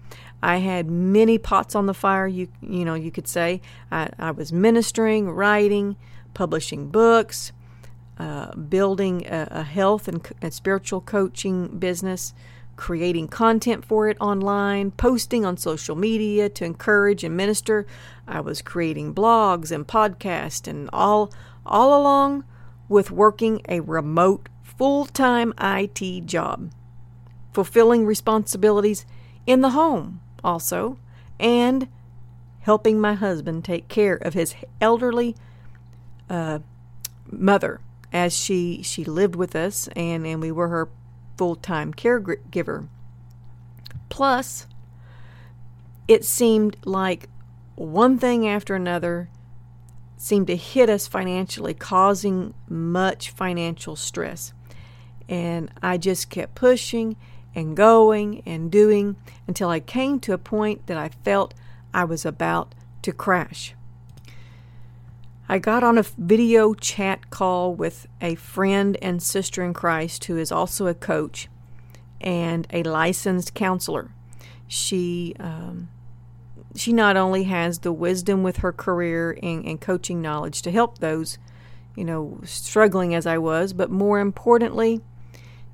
I 0.42 0.58
had 0.58 0.90
many 0.90 1.38
pots 1.38 1.74
on 1.74 1.86
the 1.86 1.94
fire, 1.94 2.26
you 2.26 2.48
you 2.60 2.84
know, 2.84 2.94
you 2.94 3.10
could 3.10 3.26
say. 3.26 3.60
I, 3.90 4.10
I 4.18 4.30
was 4.30 4.52
ministering, 4.52 5.30
writing, 5.30 5.96
publishing 6.34 6.88
books, 6.88 7.52
uh, 8.18 8.54
building 8.54 9.26
a, 9.26 9.48
a 9.50 9.62
health 9.62 10.08
and, 10.08 10.26
and 10.42 10.52
spiritual 10.52 11.00
coaching 11.00 11.78
business, 11.78 12.34
creating 12.76 13.28
content 13.28 13.84
for 13.84 14.08
it 14.08 14.16
online, 14.20 14.90
posting 14.92 15.44
on 15.44 15.56
social 15.56 15.96
media 15.96 16.48
to 16.48 16.64
encourage 16.64 17.24
and 17.24 17.36
minister. 17.36 17.86
I 18.26 18.40
was 18.40 18.62
creating 18.62 19.14
blogs 19.14 19.70
and 19.70 19.86
podcasts 19.86 20.66
and 20.66 20.90
all 20.92 21.32
all 21.64 22.00
along 22.00 22.44
with 22.90 23.10
working 23.10 23.62
a 23.68 23.80
remote, 23.80 24.48
full 24.62 25.06
time 25.06 25.54
IT 25.58 26.26
job, 26.26 26.70
fulfilling 27.52 28.04
responsibilities 28.04 29.06
in 29.46 29.62
the 29.62 29.70
home 29.70 30.20
also, 30.44 30.98
and 31.38 31.88
helping 32.62 33.00
my 33.00 33.14
husband 33.14 33.64
take 33.64 33.88
care 33.88 34.16
of 34.16 34.34
his 34.34 34.54
elderly 34.80 35.34
uh, 36.28 36.58
mother 37.30 37.80
as 38.12 38.36
she 38.36 38.82
she 38.82 39.04
lived 39.04 39.36
with 39.36 39.54
us 39.54 39.88
and 39.94 40.26
and 40.26 40.40
we 40.40 40.50
were 40.50 40.68
her 40.68 40.88
full-time 41.38 41.94
caregiver. 41.94 42.88
Plus 44.08 44.66
it 46.08 46.24
seemed 46.24 46.76
like 46.84 47.28
one 47.76 48.18
thing 48.18 48.48
after 48.48 48.74
another 48.74 49.28
seemed 50.20 50.46
to 50.46 50.56
hit 50.56 50.90
us 50.90 51.08
financially 51.08 51.72
causing 51.72 52.52
much 52.68 53.30
financial 53.30 53.96
stress 53.96 54.52
and 55.30 55.70
I 55.80 55.96
just 55.96 56.28
kept 56.28 56.54
pushing 56.54 57.16
and 57.54 57.76
going 57.76 58.42
and 58.44 58.70
doing 58.70 59.16
until 59.46 59.70
I 59.70 59.80
came 59.80 60.20
to 60.20 60.32
a 60.32 60.38
point 60.38 60.86
that 60.88 60.98
I 60.98 61.08
felt 61.08 61.54
I 61.94 62.04
was 62.04 62.26
about 62.26 62.74
to 63.02 63.12
crash. 63.12 63.74
I 65.48 65.58
got 65.58 65.82
on 65.82 65.98
a 65.98 66.02
video 66.02 66.74
chat 66.74 67.30
call 67.30 67.74
with 67.74 68.06
a 68.20 68.34
friend 68.34 68.98
and 69.00 69.22
sister 69.22 69.64
in 69.64 69.72
Christ 69.72 70.24
who 70.24 70.36
is 70.36 70.52
also 70.52 70.86
a 70.86 70.94
coach 70.94 71.48
and 72.20 72.66
a 72.72 72.82
licensed 72.82 73.54
counselor. 73.54 74.10
She 74.68 75.34
um, 75.40 75.88
she 76.80 76.94
not 76.94 77.14
only 77.14 77.44
has 77.44 77.80
the 77.80 77.92
wisdom 77.92 78.42
with 78.42 78.58
her 78.58 78.72
career 78.72 79.38
and, 79.42 79.66
and 79.66 79.80
coaching 79.80 80.22
knowledge 80.22 80.62
to 80.62 80.70
help 80.70 80.98
those, 80.98 81.36
you 81.94 82.06
know, 82.06 82.40
struggling 82.44 83.14
as 83.14 83.26
I 83.26 83.36
was, 83.36 83.74
but 83.74 83.90
more 83.90 84.18
importantly, 84.18 85.02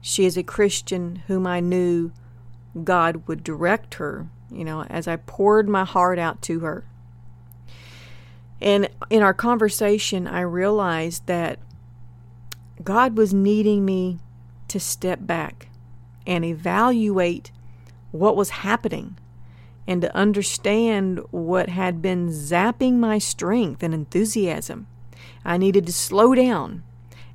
she 0.01 0.25
is 0.25 0.37
a 0.37 0.43
Christian 0.43 1.23
whom 1.29 1.47
I 1.47 1.61
knew 1.61 2.11
God 2.83 3.29
would 3.29 3.45
direct 3.45 3.95
her, 3.95 4.27
you 4.51 4.65
know, 4.65 4.83
as 4.83 5.07
I 5.07 5.15
poured 5.15 5.69
my 5.69 5.85
heart 5.85 6.19
out 6.19 6.43
to 6.43 6.61
her. 6.61 6.85
And 8.61 8.89
in 9.09 9.23
our 9.23 9.35
conversation, 9.35 10.27
I 10.27 10.41
realized 10.41 11.27
that 11.27 11.61
God 12.83 13.17
was 13.17 13.33
needing 13.33 13.85
me 13.85 14.19
to 14.67 14.81
step 14.81 15.21
back 15.23 15.69
and 16.27 16.45
evaluate 16.45 17.53
what 18.11 18.35
was 18.35 18.51
happening 18.51 19.17
and 19.87 20.03
to 20.03 20.17
understand 20.17 21.21
what 21.31 21.69
had 21.69 22.03
been 22.03 22.29
zapping 22.29 22.95
my 22.95 23.19
strength 23.19 23.83
and 23.83 23.95
enthusiasm. 23.95 24.87
I 25.45 25.57
needed 25.57 25.87
to 25.87 25.93
slow 25.93 26.35
down 26.35 26.83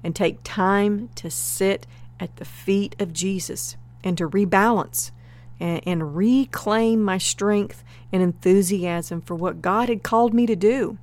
and 0.03 0.15
take 0.15 0.39
time 0.43 1.09
to 1.15 1.29
sit 1.29 1.87
at 2.19 2.35
the 2.35 2.45
feet 2.45 2.95
of 2.99 3.13
Jesus 3.13 3.77
and 4.03 4.17
to 4.17 4.27
rebalance 4.27 5.11
and, 5.59 5.81
and 5.85 6.15
reclaim 6.15 7.01
my 7.01 7.17
strength 7.17 7.83
and 8.11 8.21
enthusiasm 8.21 9.21
for 9.21 9.35
what 9.35 9.61
God 9.61 9.89
had 9.89 10.03
called 10.03 10.33
me 10.33 10.45
to 10.45 10.55
do. 10.55 10.97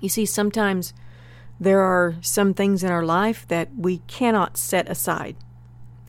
You 0.00 0.08
see, 0.08 0.26
sometimes 0.26 0.92
there 1.60 1.80
are 1.80 2.16
some 2.20 2.54
things 2.54 2.82
in 2.82 2.90
our 2.90 3.04
life 3.04 3.46
that 3.48 3.68
we 3.76 3.98
cannot 4.06 4.56
set 4.56 4.88
aside, 4.88 5.36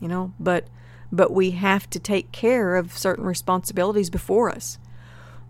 you 0.00 0.08
know, 0.08 0.32
but 0.38 0.66
but 1.10 1.32
we 1.32 1.52
have 1.52 1.88
to 1.90 1.98
take 1.98 2.32
care 2.32 2.76
of 2.76 2.96
certain 2.96 3.24
responsibilities 3.24 4.10
before 4.10 4.50
us. 4.50 4.78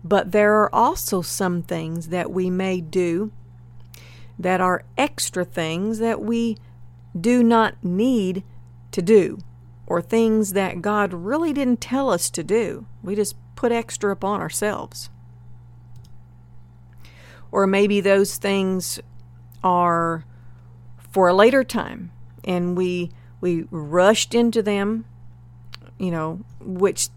But 0.03 0.31
there 0.31 0.55
are 0.61 0.73
also 0.73 1.21
some 1.21 1.61
things 1.61 2.07
that 2.09 2.31
we 2.31 2.49
may 2.49 2.79
do 2.79 3.31
that 4.37 4.61
are 4.61 4.85
extra 4.97 5.43
things 5.43 5.99
that 5.99 6.21
we 6.21 6.57
do 7.19 7.43
not 7.43 7.83
need 7.83 8.43
to 8.91 9.01
do, 9.01 9.39
or 9.85 10.01
things 10.01 10.53
that 10.53 10.81
God 10.81 11.13
really 11.13 11.51
didn't 11.51 11.81
tell 11.81 12.09
us 12.09 12.29
to 12.29 12.43
do. 12.43 12.85
We 13.03 13.15
just 13.15 13.35
put 13.55 13.71
extra 13.71 14.11
upon 14.11 14.39
ourselves. 14.39 15.09
Or 17.51 17.67
maybe 17.67 17.99
those 17.99 18.37
things 18.37 18.99
are 19.63 20.23
for 21.11 21.27
a 21.27 21.33
later 21.33 21.63
time 21.63 22.11
and 22.43 22.77
we 22.77 23.11
we 23.41 23.65
rushed 23.71 24.35
into 24.35 24.61
them, 24.61 25.05
you 25.99 26.09
know, 26.11 26.39
which 26.59 27.09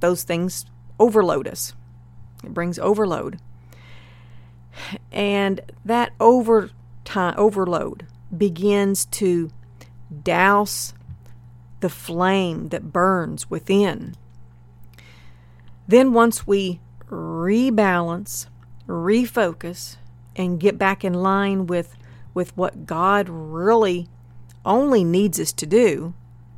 those 0.00 0.24
things 0.24 0.66
overload 0.98 1.46
us. 1.46 1.74
It 2.42 2.52
brings 2.52 2.78
overload. 2.78 3.38
And 5.12 5.60
that 5.84 6.12
over 6.20 6.70
time, 7.04 7.34
overload 7.36 8.06
begins 8.36 9.06
to 9.06 9.50
douse 10.22 10.92
the 11.80 11.88
flame 11.88 12.68
that 12.68 12.92
burns 12.92 13.48
within. 13.50 14.16
Then, 15.88 16.12
once 16.12 16.46
we 16.46 16.80
rebalance, 17.08 18.46
refocus, 18.88 19.96
and 20.34 20.60
get 20.60 20.78
back 20.78 21.04
in 21.04 21.14
line 21.14 21.66
with, 21.66 21.96
with 22.34 22.56
what 22.56 22.86
God 22.86 23.28
really 23.28 24.08
only 24.64 25.04
needs 25.04 25.38
us 25.38 25.52
to 25.52 25.66
do, 25.66 26.14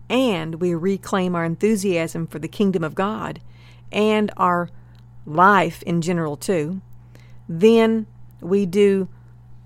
and 0.08 0.56
we 0.56 0.74
reclaim 0.74 1.34
our 1.34 1.44
enthusiasm 1.44 2.26
for 2.26 2.38
the 2.38 2.48
kingdom 2.48 2.82
of 2.82 2.94
God 2.94 3.40
and 3.92 4.30
our 4.36 4.70
life 5.26 5.82
in 5.82 6.00
general 6.00 6.36
too, 6.36 6.80
then 7.48 8.06
we 8.40 8.66
do 8.66 9.08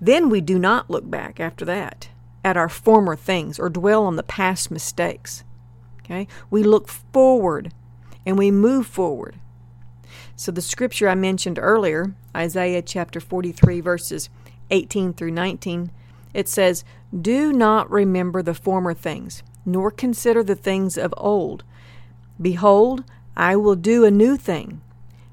then 0.01 0.29
we 0.29 0.41
do 0.41 0.59
not 0.59 0.89
look 0.89 1.09
back 1.09 1.39
after 1.39 1.63
that 1.63 2.09
at 2.43 2.57
our 2.57 2.67
former 2.67 3.15
things 3.15 3.57
or 3.57 3.69
dwell 3.69 4.03
on 4.03 4.17
the 4.17 4.23
past 4.23 4.69
mistakes. 4.69 5.45
Okay? 5.99 6.27
We 6.49 6.61
look 6.61 6.89
forward 6.89 7.71
and 8.25 8.37
we 8.37 8.51
move 8.51 8.85
forward. 8.85 9.37
So 10.35 10.51
the 10.51 10.61
scripture 10.61 11.07
I 11.07 11.15
mentioned 11.15 11.57
earlier, 11.57 12.15
Isaiah 12.35 12.81
chapter 12.81 13.21
43 13.21 13.79
verses 13.79 14.29
18 14.71 15.13
through 15.13 15.31
19, 15.31 15.89
it 16.33 16.49
says, 16.49 16.83
"Do 17.17 17.53
not 17.53 17.89
remember 17.89 18.41
the 18.41 18.53
former 18.53 18.93
things, 18.93 19.41
nor 19.65 19.91
consider 19.91 20.43
the 20.43 20.55
things 20.55 20.97
of 20.97 21.13
old. 21.17 21.63
Behold, 22.41 23.03
I 23.35 23.55
will 23.55 23.75
do 23.75 24.03
a 24.03 24.11
new 24.11 24.37
thing. 24.37 24.81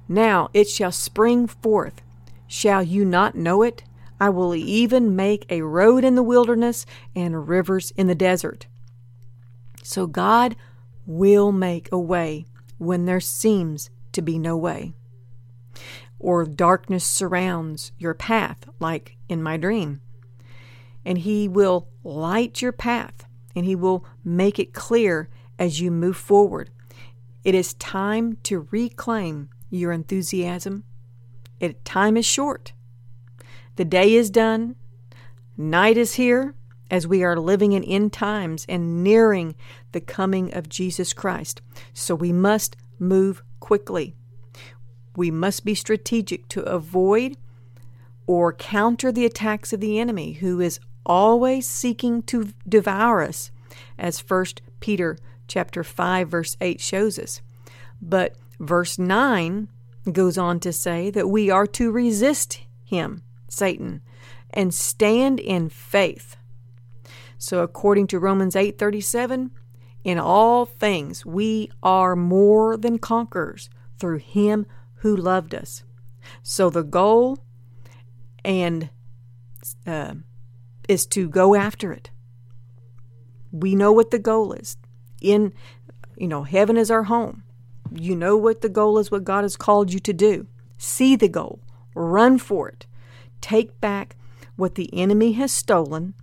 Now 0.08 0.50
it 0.52 0.68
shall 0.68 0.92
spring 0.92 1.46
forth. 1.46 2.02
Shall 2.46 2.82
you 2.82 3.04
not 3.04 3.34
know 3.34 3.62
it? 3.62 3.84
I 4.18 4.28
will 4.28 4.54
even 4.54 5.16
make 5.16 5.46
a 5.48 5.62
road 5.62 6.04
in 6.04 6.14
the 6.14 6.22
wilderness 6.22 6.84
and 7.14 7.48
rivers 7.48 7.92
in 7.96 8.06
the 8.06 8.14
desert. 8.14 8.66
So 9.82 10.06
God 10.06 10.56
will 11.06 11.52
make 11.52 11.88
a 11.90 11.98
way 11.98 12.46
when 12.78 13.06
there 13.06 13.20
seems 13.20 13.88
to 14.12 14.20
be 14.20 14.38
no 14.38 14.56
way. 14.56 14.92
Or 16.18 16.44
darkness 16.44 17.04
surrounds 17.04 17.92
your 17.98 18.12
path, 18.12 18.58
like 18.78 19.16
in 19.28 19.42
my 19.42 19.56
dream. 19.56 20.00
And 21.04 21.18
He 21.18 21.48
will 21.48 21.88
light 22.04 22.60
your 22.60 22.72
path 22.72 23.24
and 23.54 23.64
He 23.64 23.74
will 23.74 24.04
make 24.24 24.58
it 24.58 24.72
clear 24.72 25.28
as 25.58 25.80
you 25.80 25.90
move 25.90 26.16
forward. 26.16 26.70
It 27.44 27.54
is 27.54 27.74
time 27.74 28.38
to 28.44 28.66
reclaim 28.70 29.48
your 29.70 29.92
enthusiasm. 29.92 30.84
It, 31.58 31.84
time 31.84 32.16
is 32.16 32.26
short. 32.26 32.72
The 33.76 33.84
day 33.84 34.14
is 34.14 34.30
done, 34.30 34.76
night 35.56 35.96
is 35.96 36.14
here, 36.14 36.54
as 36.90 37.06
we 37.06 37.22
are 37.22 37.36
living 37.36 37.72
in 37.72 37.84
end 37.84 38.12
times 38.12 38.66
and 38.68 39.04
nearing 39.04 39.54
the 39.92 40.00
coming 40.00 40.52
of 40.52 40.68
Jesus 40.68 41.12
Christ. 41.12 41.62
So 41.94 42.14
we 42.14 42.32
must 42.32 42.76
move 42.98 43.42
quickly. 43.60 44.16
We 45.16 45.30
must 45.30 45.64
be 45.64 45.74
strategic 45.74 46.48
to 46.48 46.62
avoid 46.62 47.36
or 48.26 48.52
counter 48.52 49.12
the 49.12 49.24
attacks 49.24 49.72
of 49.72 49.80
the 49.80 49.98
enemy 49.98 50.34
who 50.34 50.60
is 50.60 50.80
always 51.04 51.66
seeking 51.66 52.22
to 52.24 52.52
devour 52.68 53.22
us 53.22 53.50
as 53.98 54.20
1 54.20 54.44
Peter 54.80 55.18
chapter 55.48 55.82
5 55.82 56.28
verse 56.28 56.56
8 56.60 56.80
shows 56.80 57.18
us. 57.18 57.40
But 58.00 58.36
verse 58.58 58.98
9 58.98 59.68
goes 60.12 60.38
on 60.38 60.60
to 60.60 60.72
say 60.72 61.10
that 61.10 61.28
we 61.28 61.50
are 61.50 61.66
to 61.66 61.90
resist 61.90 62.62
him 62.84 63.22
Satan, 63.50 64.00
and 64.50 64.72
stand 64.72 65.40
in 65.40 65.68
faith. 65.68 66.36
So 67.36 67.62
according 67.62 68.06
to 68.08 68.18
Romans 68.18 68.56
8:37, 68.56 69.50
in 70.04 70.18
all 70.18 70.64
things 70.64 71.26
we 71.26 71.70
are 71.82 72.16
more 72.16 72.76
than 72.76 72.98
conquerors 72.98 73.68
through 73.98 74.18
him 74.18 74.66
who 74.96 75.14
loved 75.14 75.54
us. 75.54 75.82
So 76.42 76.70
the 76.70 76.82
goal 76.82 77.38
and 78.44 78.90
uh, 79.86 80.14
is 80.90 81.06
to 81.06 81.28
go 81.28 81.54
after 81.54 81.92
it. 81.92 82.10
We 83.52 83.74
know 83.74 83.92
what 83.92 84.10
the 84.10 84.18
goal 84.18 84.52
is. 84.52 84.76
In 85.22 85.52
you 86.16 86.28
know, 86.28 86.42
heaven 86.42 86.76
is 86.76 86.90
our 86.90 87.04
home. 87.04 87.44
You 87.90 88.14
know 88.14 88.36
what 88.36 88.60
the 88.60 88.68
goal 88.68 88.98
is, 88.98 89.10
what 89.10 89.24
God 89.24 89.42
has 89.42 89.56
called 89.56 89.92
you 89.92 90.00
to 90.00 90.12
do. 90.12 90.46
See 90.76 91.16
the 91.16 91.28
goal, 91.28 91.60
run 91.94 92.38
for 92.38 92.68
it, 92.68 92.86
take 93.40 93.80
back 93.80 94.16
what 94.56 94.74
the 94.74 94.90
enemy 94.92 95.32
has 95.32 95.50
stolen 95.50 96.14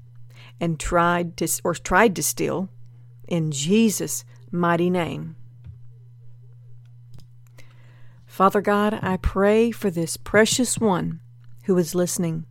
and 0.59 0.79
tried 0.79 1.37
to 1.37 1.47
or 1.63 1.73
tried 1.73 2.15
to 2.15 2.23
steal 2.23 2.69
in 3.27 3.51
Jesus' 3.51 4.23
mighty 4.51 4.89
name. 4.89 5.35
Father 8.25 8.61
God, 8.61 8.99
I 9.01 9.17
pray 9.17 9.71
for 9.71 9.89
this 9.89 10.15
precious 10.15 10.77
one 10.77 11.21
who 11.63 11.77
is 11.77 11.95
listening. 11.95 12.45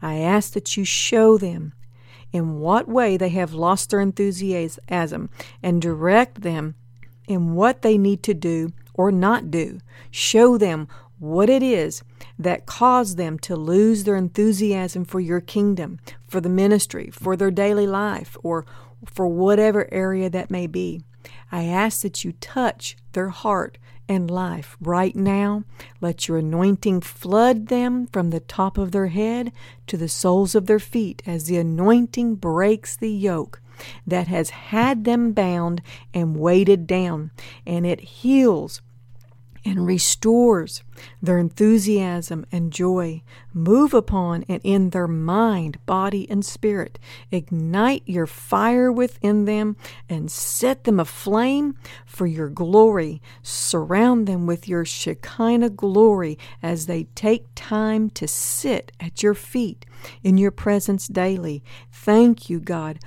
I 0.00 0.16
ask 0.16 0.52
that 0.52 0.76
you 0.76 0.84
show 0.84 1.38
them 1.38 1.72
in 2.32 2.60
what 2.60 2.88
way 2.88 3.16
they 3.16 3.28
have 3.30 3.52
lost 3.52 3.90
their 3.90 4.00
enthusiasm 4.00 5.30
and 5.62 5.82
direct 5.82 6.42
them 6.42 6.74
in 7.28 7.54
what 7.54 7.82
they 7.82 7.98
need 7.98 8.22
to 8.24 8.34
do 8.34 8.72
or 8.94 9.12
not 9.12 9.50
do. 9.50 9.80
Show 10.10 10.58
them 10.58 10.88
what 11.18 11.48
it 11.48 11.62
is 11.62 12.02
that 12.38 12.66
caused 12.66 13.16
them 13.16 13.38
to 13.38 13.54
lose 13.54 14.04
their 14.04 14.16
enthusiasm 14.16 15.04
for 15.04 15.20
your 15.20 15.40
kingdom, 15.40 16.00
for 16.26 16.40
the 16.40 16.48
ministry, 16.48 17.10
for 17.12 17.36
their 17.36 17.50
daily 17.50 17.86
life, 17.86 18.36
or 18.42 18.66
for 19.06 19.28
whatever 19.28 19.88
area 19.92 20.28
that 20.28 20.50
may 20.50 20.66
be. 20.66 21.02
I 21.50 21.64
ask 21.64 22.02
that 22.02 22.24
you 22.24 22.32
touch 22.32 22.96
their 23.12 23.28
heart 23.28 23.78
and 24.08 24.30
life 24.30 24.76
right 24.80 25.14
now. 25.14 25.64
Let 26.00 26.28
your 26.28 26.38
anointing 26.38 27.00
flood 27.02 27.68
them 27.68 28.08
from 28.08 28.30
the 28.30 28.40
top 28.40 28.78
of 28.78 28.92
their 28.92 29.08
head 29.08 29.52
to 29.86 29.96
the 29.96 30.08
soles 30.08 30.54
of 30.54 30.66
their 30.66 30.80
feet 30.80 31.22
as 31.26 31.44
the 31.44 31.56
anointing 31.56 32.36
breaks 32.36 32.96
the 32.96 33.10
yoke 33.10 33.60
that 34.06 34.28
has 34.28 34.50
had 34.50 35.04
them 35.04 35.32
bound 35.32 35.82
and 36.12 36.36
weighted 36.36 36.86
down, 36.86 37.30
and 37.66 37.86
it 37.86 38.00
heals 38.00 38.80
and 39.64 39.86
restores 39.86 40.82
their 41.20 41.38
enthusiasm 41.38 42.44
and 42.50 42.72
joy. 42.72 43.22
Move 43.52 43.94
upon 43.94 44.44
and 44.48 44.60
in 44.64 44.90
their 44.90 45.06
mind, 45.06 45.78
body, 45.86 46.28
and 46.30 46.44
spirit. 46.44 46.98
Ignite 47.30 48.02
your 48.06 48.26
fire 48.26 48.90
within 48.90 49.44
them 49.44 49.76
and 50.08 50.30
set 50.30 50.84
them 50.84 50.98
aflame 50.98 51.76
for 52.04 52.26
your 52.26 52.48
glory. 52.48 53.22
Surround 53.42 54.26
them 54.26 54.46
with 54.46 54.68
your 54.68 54.84
Shekinah 54.84 55.70
glory 55.70 56.38
as 56.62 56.86
they 56.86 57.04
take 57.14 57.46
time 57.54 58.10
to 58.10 58.26
sit 58.26 58.92
at 59.00 59.22
your 59.22 59.34
feet 59.34 59.86
in 60.22 60.38
your 60.38 60.50
presence 60.50 61.06
daily. 61.06 61.62
Thank 61.92 62.50
you, 62.50 62.58
God, 62.58 62.98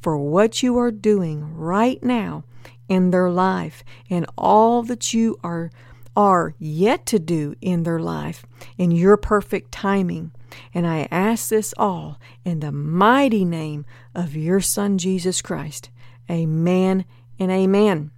for 0.00 0.16
what 0.16 0.62
you 0.62 0.78
are 0.78 0.90
doing 0.90 1.56
right 1.56 2.02
now 2.02 2.44
in 2.88 3.10
their 3.10 3.30
life 3.30 3.82
and 4.10 4.26
all 4.36 4.82
that 4.82 5.14
you 5.14 5.38
are 5.42 5.70
are 6.16 6.54
yet 6.58 7.06
to 7.06 7.18
do 7.18 7.54
in 7.60 7.82
their 7.82 7.98
life 7.98 8.44
in 8.78 8.90
your 8.90 9.16
perfect 9.16 9.72
timing. 9.72 10.32
And 10.72 10.86
I 10.86 11.08
ask 11.10 11.48
this 11.48 11.74
all 11.76 12.20
in 12.44 12.60
the 12.60 12.72
mighty 12.72 13.44
name 13.44 13.84
of 14.14 14.36
your 14.36 14.60
Son, 14.60 14.98
Jesus 14.98 15.42
Christ. 15.42 15.90
Amen 16.30 17.04
and 17.38 17.50
amen. 17.50 18.12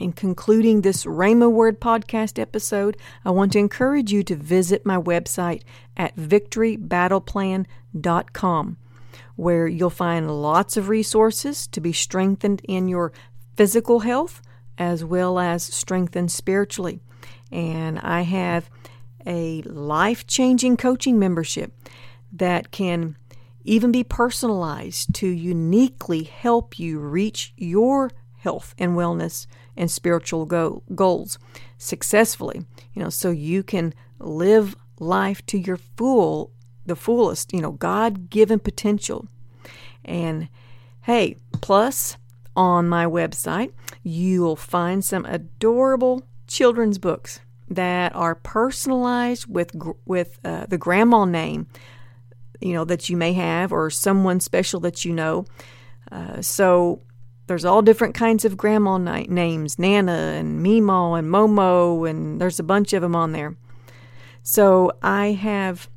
In 0.00 0.12
concluding 0.12 0.82
this 0.82 1.04
Rhema 1.04 1.50
Word 1.50 1.80
podcast 1.80 2.38
episode, 2.38 2.96
I 3.24 3.30
want 3.30 3.52
to 3.52 3.58
encourage 3.58 4.12
you 4.12 4.22
to 4.24 4.36
visit 4.36 4.84
my 4.84 4.98
website 4.98 5.62
at 5.96 6.16
victorybattleplan.com, 6.16 8.76
where 9.36 9.66
you'll 9.66 9.90
find 9.90 10.42
lots 10.42 10.76
of 10.76 10.88
resources 10.88 11.66
to 11.68 11.80
be 11.80 11.92
strengthened 11.92 12.60
in 12.64 12.88
your 12.88 13.12
physical 13.56 14.00
health, 14.00 14.42
as 14.78 15.04
well 15.04 15.38
as 15.38 15.62
strengthened 15.62 16.30
spiritually. 16.30 17.00
And 17.50 17.98
I 18.00 18.22
have 18.22 18.68
a 19.26 19.62
life 19.62 20.26
changing 20.26 20.76
coaching 20.76 21.18
membership 21.18 21.72
that 22.32 22.70
can 22.70 23.16
even 23.64 23.90
be 23.90 24.04
personalized 24.04 25.12
to 25.14 25.26
uniquely 25.26 26.22
help 26.22 26.78
you 26.78 26.98
reach 27.00 27.52
your 27.56 28.10
health 28.38 28.74
and 28.78 28.92
wellness 28.92 29.46
and 29.76 29.90
spiritual 29.90 30.46
go- 30.46 30.82
goals 30.94 31.38
successfully 31.78 32.64
you 32.94 33.02
know 33.02 33.10
so 33.10 33.30
you 33.30 33.62
can 33.62 33.92
live 34.20 34.76
life 35.00 35.44
to 35.46 35.58
your 35.58 35.76
full 35.76 36.52
the 36.86 36.94
fullest 36.94 37.52
you 37.52 37.60
know 37.60 37.72
god-given 37.72 38.60
potential 38.60 39.26
and 40.04 40.48
hey 41.02 41.36
plus 41.60 42.16
on 42.56 42.88
my 42.88 43.06
website, 43.06 43.72
you'll 44.02 44.56
find 44.56 45.04
some 45.04 45.24
adorable 45.26 46.22
children's 46.46 46.98
books 46.98 47.40
that 47.68 48.14
are 48.14 48.34
personalized 48.34 49.46
with 49.46 49.76
with 50.04 50.38
uh, 50.44 50.66
the 50.66 50.78
grandma 50.78 51.24
name, 51.24 51.66
you 52.60 52.72
know 52.72 52.84
that 52.84 53.08
you 53.08 53.16
may 53.16 53.32
have 53.32 53.72
or 53.72 53.90
someone 53.90 54.40
special 54.40 54.80
that 54.80 55.04
you 55.04 55.12
know. 55.12 55.44
Uh, 56.10 56.40
so 56.40 57.02
there's 57.46 57.64
all 57.64 57.82
different 57.82 58.14
kinds 58.14 58.44
of 58.44 58.56
grandma 58.56 58.98
names, 58.98 59.78
Nana 59.78 60.34
and 60.38 60.64
Mimo 60.64 61.18
and 61.18 61.28
Momo, 61.28 62.08
and 62.08 62.40
there's 62.40 62.58
a 62.58 62.64
bunch 62.64 62.92
of 62.92 63.02
them 63.02 63.14
on 63.14 63.32
there. 63.32 63.56
So 64.42 64.92
I 65.02 65.32
have 65.32 65.88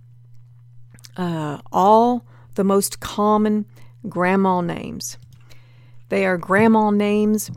uh, 1.18 1.60
all 1.72 2.26
the 2.56 2.64
most 2.64 3.00
common 3.00 3.66
grandma 4.08 4.62
names. 4.62 5.18
They 6.10 6.26
are 6.26 6.38
grandma 6.38 6.90
names 6.90 7.50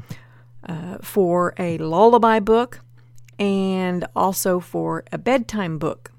uh, 0.68 0.98
for 1.02 1.54
a 1.58 1.78
lullaby 1.78 2.38
book 2.38 2.80
and 3.38 4.06
also 4.14 4.60
for 4.60 5.04
a 5.10 5.18
bedtime 5.18 5.78
book. 5.78 6.12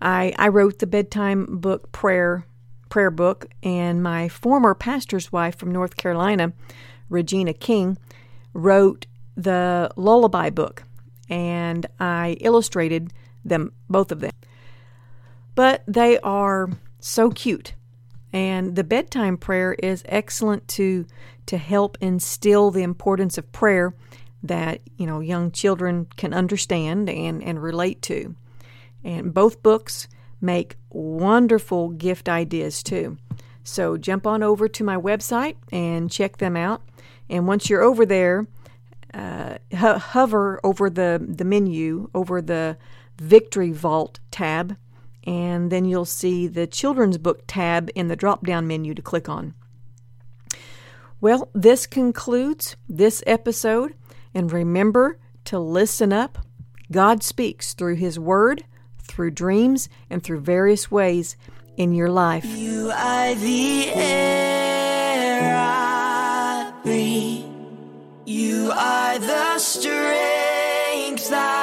I, 0.00 0.34
I 0.36 0.48
wrote 0.48 0.80
the 0.80 0.86
bedtime 0.86 1.60
book 1.60 1.92
prayer 1.92 2.44
prayer 2.88 3.10
book, 3.10 3.46
and 3.62 4.02
my 4.02 4.28
former 4.28 4.74
pastor's 4.74 5.32
wife 5.32 5.56
from 5.56 5.72
North 5.72 5.96
Carolina, 5.96 6.52
Regina 7.08 7.54
King, 7.54 7.96
wrote 8.52 9.06
the 9.34 9.90
lullaby 9.96 10.50
book, 10.50 10.84
and 11.26 11.86
I 11.98 12.36
illustrated 12.40 13.14
them 13.46 13.72
both 13.88 14.12
of 14.12 14.20
them. 14.20 14.32
But 15.54 15.84
they 15.86 16.18
are 16.18 16.68
so 17.00 17.30
cute 17.30 17.72
and 18.32 18.76
the 18.76 18.84
bedtime 18.84 19.36
prayer 19.36 19.74
is 19.74 20.02
excellent 20.06 20.66
to 20.68 21.06
to 21.46 21.56
help 21.56 21.98
instill 22.00 22.70
the 22.70 22.82
importance 22.82 23.36
of 23.36 23.50
prayer 23.52 23.94
that 24.42 24.80
you 24.96 25.06
know 25.06 25.20
young 25.20 25.50
children 25.50 26.06
can 26.16 26.32
understand 26.32 27.08
and, 27.08 27.42
and 27.42 27.62
relate 27.62 28.02
to. 28.02 28.34
And 29.04 29.34
both 29.34 29.62
books 29.62 30.08
make 30.40 30.76
wonderful 30.90 31.90
gift 31.90 32.28
ideas 32.28 32.82
too. 32.82 33.18
So 33.64 33.96
jump 33.96 34.26
on 34.26 34.42
over 34.42 34.68
to 34.68 34.84
my 34.84 34.96
website 34.96 35.56
and 35.70 36.10
check 36.10 36.38
them 36.38 36.56
out. 36.56 36.82
And 37.28 37.46
once 37.46 37.70
you're 37.70 37.82
over 37.82 38.04
there, 38.04 38.46
uh, 39.14 39.58
ho- 39.76 39.98
hover 39.98 40.60
over 40.64 40.90
the, 40.90 41.24
the 41.26 41.44
menu, 41.44 42.10
over 42.14 42.42
the 42.42 42.76
Victory 43.18 43.70
Vault 43.70 44.18
tab, 44.30 44.76
and 45.24 45.70
then 45.70 45.84
you'll 45.84 46.04
see 46.04 46.46
the 46.46 46.66
children's 46.66 47.18
book 47.18 47.44
tab 47.46 47.90
in 47.94 48.08
the 48.08 48.16
drop 48.16 48.44
down 48.44 48.66
menu 48.66 48.94
to 48.94 49.02
click 49.02 49.28
on. 49.28 49.54
Well, 51.20 51.50
this 51.54 51.86
concludes 51.86 52.76
this 52.88 53.22
episode, 53.26 53.94
and 54.34 54.50
remember 54.50 55.18
to 55.44 55.58
listen 55.58 56.12
up. 56.12 56.38
God 56.90 57.22
speaks 57.22 57.74
through 57.74 57.96
His 57.96 58.18
Word, 58.18 58.64
through 59.02 59.30
dreams, 59.30 59.88
and 60.10 60.22
through 60.22 60.40
various 60.40 60.90
ways 60.90 61.36
in 61.76 61.92
your 61.92 62.10
life. 62.10 62.44
You 62.44 62.90
are 62.92 63.34
the 63.34 63.88
air 63.94 65.54
I 65.56 66.72
breathe. 66.82 67.44
You 68.26 68.72
are 68.74 69.18
the 69.18 69.58
strength 69.58 71.30
I 71.32 71.61